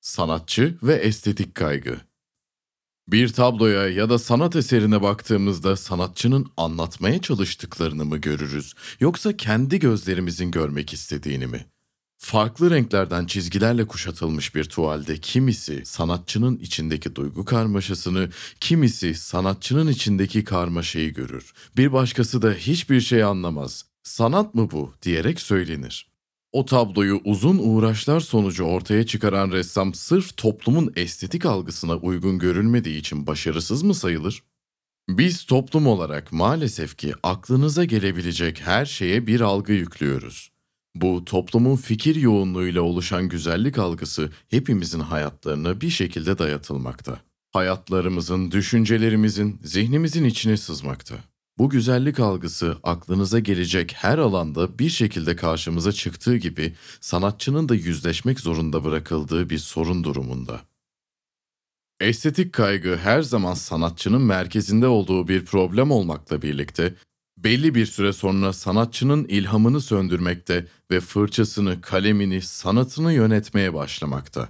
Sanatçı 0.00 0.78
ve 0.82 0.94
estetik 0.94 1.54
kaygı. 1.54 2.00
Bir 3.08 3.28
tabloya 3.28 3.88
ya 3.88 4.10
da 4.10 4.18
sanat 4.18 4.56
eserine 4.56 5.02
baktığımızda 5.02 5.76
sanatçının 5.76 6.46
anlatmaya 6.56 7.20
çalıştıklarını 7.20 8.04
mı 8.04 8.18
görürüz 8.18 8.74
yoksa 9.00 9.36
kendi 9.36 9.78
gözlerimizin 9.78 10.50
görmek 10.50 10.92
istediğini 10.92 11.46
mi? 11.46 11.66
Farklı 12.18 12.70
renklerden 12.70 13.26
çizgilerle 13.26 13.86
kuşatılmış 13.86 14.54
bir 14.54 14.64
tuvalde 14.64 15.18
kimisi 15.20 15.86
sanatçının 15.86 16.58
içindeki 16.58 17.14
duygu 17.14 17.44
karmaşasını, 17.44 18.30
kimisi 18.60 19.14
sanatçının 19.14 19.88
içindeki 19.88 20.44
karmaşayı 20.44 21.14
görür. 21.14 21.52
Bir 21.76 21.92
başkası 21.92 22.42
da 22.42 22.52
hiçbir 22.52 23.00
şey 23.00 23.24
anlamaz. 23.24 23.84
Sanat 24.02 24.54
mı 24.54 24.70
bu 24.70 24.94
diyerek 25.02 25.40
söylenir. 25.40 26.10
O 26.52 26.64
tabloyu 26.64 27.20
uzun 27.24 27.58
uğraşlar 27.58 28.20
sonucu 28.20 28.64
ortaya 28.64 29.06
çıkaran 29.06 29.50
ressam 29.50 29.94
sırf 29.94 30.36
toplumun 30.36 30.92
estetik 30.96 31.46
algısına 31.46 31.96
uygun 31.96 32.38
görülmediği 32.38 32.98
için 32.98 33.26
başarısız 33.26 33.82
mı 33.82 33.94
sayılır? 33.94 34.42
Biz 35.08 35.44
toplum 35.44 35.86
olarak 35.86 36.32
maalesef 36.32 36.96
ki 36.96 37.14
aklınıza 37.22 37.84
gelebilecek 37.84 38.60
her 38.60 38.86
şeye 38.86 39.26
bir 39.26 39.40
algı 39.40 39.72
yüklüyoruz. 39.72 40.50
Bu 40.94 41.24
toplumun 41.24 41.76
fikir 41.76 42.16
yoğunluğuyla 42.16 42.82
oluşan 42.82 43.28
güzellik 43.28 43.78
algısı 43.78 44.30
hepimizin 44.48 45.00
hayatlarına 45.00 45.80
bir 45.80 45.90
şekilde 45.90 46.38
dayatılmakta. 46.38 47.20
Hayatlarımızın, 47.52 48.50
düşüncelerimizin, 48.50 49.60
zihnimizin 49.64 50.24
içine 50.24 50.56
sızmakta. 50.56 51.14
Bu 51.60 51.70
güzellik 51.70 52.20
algısı 52.20 52.76
aklınıza 52.82 53.38
gelecek 53.38 53.92
her 53.96 54.18
alanda 54.18 54.78
bir 54.78 54.88
şekilde 54.88 55.36
karşımıza 55.36 55.92
çıktığı 55.92 56.36
gibi 56.36 56.74
sanatçının 57.00 57.68
da 57.68 57.74
yüzleşmek 57.74 58.40
zorunda 58.40 58.84
bırakıldığı 58.84 59.50
bir 59.50 59.58
sorun 59.58 60.04
durumunda. 60.04 60.60
Estetik 62.00 62.52
kaygı 62.52 62.96
her 62.96 63.22
zaman 63.22 63.54
sanatçının 63.54 64.22
merkezinde 64.22 64.86
olduğu 64.86 65.28
bir 65.28 65.44
problem 65.44 65.90
olmakla 65.90 66.42
birlikte 66.42 66.94
belli 67.38 67.74
bir 67.74 67.86
süre 67.86 68.12
sonra 68.12 68.52
sanatçının 68.52 69.24
ilhamını 69.24 69.80
söndürmekte 69.80 70.66
ve 70.90 71.00
fırçasını, 71.00 71.80
kalemini, 71.80 72.42
sanatını 72.42 73.12
yönetmeye 73.12 73.74
başlamakta. 73.74 74.48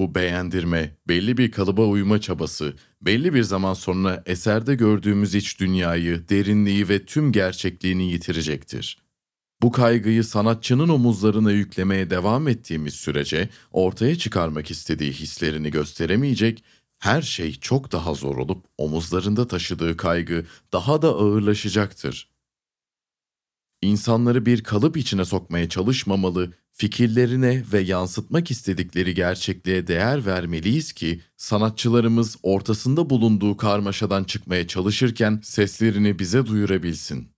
Bu 0.00 0.14
beğendirme, 0.14 0.96
belli 1.08 1.36
bir 1.36 1.50
kalıba 1.50 1.86
uyma 1.86 2.20
çabası, 2.20 2.74
belli 3.02 3.34
bir 3.34 3.42
zaman 3.42 3.74
sonra 3.74 4.22
eserde 4.26 4.74
gördüğümüz 4.74 5.34
iç 5.34 5.60
dünyayı, 5.60 6.28
derinliği 6.28 6.88
ve 6.88 7.04
tüm 7.04 7.32
gerçekliğini 7.32 8.12
yitirecektir. 8.12 8.98
Bu 9.62 9.72
kaygıyı 9.72 10.24
sanatçının 10.24 10.88
omuzlarına 10.88 11.52
yüklemeye 11.52 12.10
devam 12.10 12.48
ettiğimiz 12.48 12.94
sürece 12.94 13.48
ortaya 13.72 14.18
çıkarmak 14.18 14.70
istediği 14.70 15.12
hislerini 15.12 15.70
gösteremeyecek, 15.70 16.64
her 16.98 17.22
şey 17.22 17.54
çok 17.54 17.92
daha 17.92 18.14
zor 18.14 18.36
olup 18.36 18.64
omuzlarında 18.78 19.48
taşıdığı 19.48 19.96
kaygı 19.96 20.44
daha 20.72 21.02
da 21.02 21.08
ağırlaşacaktır. 21.08 22.30
İnsanları 23.82 24.46
bir 24.46 24.62
kalıp 24.62 24.96
içine 24.96 25.24
sokmaya 25.24 25.68
çalışmamalı, 25.68 26.52
fikirlerine 26.72 27.64
ve 27.72 27.80
yansıtmak 27.80 28.50
istedikleri 28.50 29.14
gerçekliğe 29.14 29.86
değer 29.86 30.26
vermeliyiz 30.26 30.92
ki 30.92 31.20
sanatçılarımız 31.36 32.36
ortasında 32.42 33.10
bulunduğu 33.10 33.56
karmaşadan 33.56 34.24
çıkmaya 34.24 34.66
çalışırken 34.66 35.40
seslerini 35.44 36.18
bize 36.18 36.46
duyurabilsin. 36.46 37.28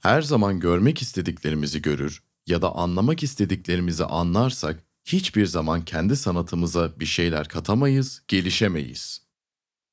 Her 0.00 0.22
zaman 0.22 0.60
görmek 0.60 1.02
istediklerimizi 1.02 1.82
görür 1.82 2.22
ya 2.46 2.62
da 2.62 2.74
anlamak 2.74 3.22
istediklerimizi 3.22 4.04
anlarsak 4.04 4.84
hiçbir 5.04 5.46
zaman 5.46 5.84
kendi 5.84 6.16
sanatımıza 6.16 7.00
bir 7.00 7.06
şeyler 7.06 7.48
katamayız, 7.48 8.22
gelişemeyiz. 8.28 9.22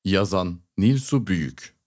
Yazan 0.04 0.60
Nilsu 0.78 1.26
Büyük 1.26 1.79